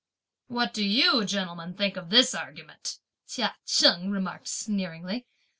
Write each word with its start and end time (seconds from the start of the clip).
"What 0.47 0.73
do 0.73 0.83
you, 0.83 1.25
gentlemen, 1.25 1.75
think 1.75 1.95
of 1.95 2.09
this 2.09 2.33
argument?" 2.33 2.97
Chia 3.27 3.55
Cheng 3.67 4.09
remarked 4.09 4.47
sneeringly. 4.47 5.27